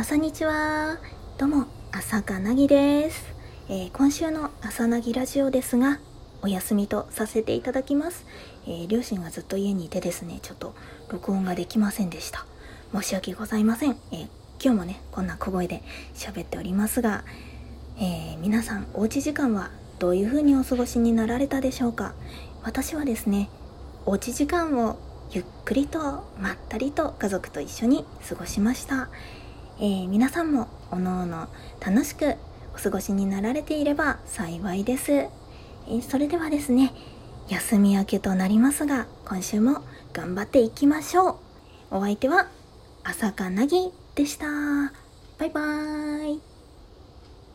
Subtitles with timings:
[0.00, 0.96] 朝にちは
[1.36, 3.34] どうも朝かなぎです、
[3.68, 6.00] えー、今週の朝なぎラジオですが
[6.40, 8.24] お休みとさせていただきます、
[8.66, 10.74] えー、両親がずっと家にいてですねちょっと
[11.10, 12.46] 録音ができませんでした。
[12.94, 14.28] 申し訳ございません、えー、
[14.58, 15.82] 今日もねこんな小声で
[16.14, 17.22] 喋っておりますが、
[18.00, 22.14] え皆さんおうち時間はどういう風にお過ごしになられたでしょうか？
[22.62, 23.50] 私はですね
[24.06, 24.98] おうち時間を
[25.30, 29.10] ゆっくりとまったりと家族と一緒に過ごしました、
[29.80, 31.48] えー、皆さんもおのおの
[31.80, 32.36] 楽しく
[32.74, 36.92] お過ごしになられていれば幸いです、えー、それではですね
[37.48, 41.36] 休み明けとなりますが今週も頑張っていきましょう。
[41.90, 42.48] お相手は
[43.02, 44.46] 朝香なぎでした。
[45.38, 46.39] バイバーイ。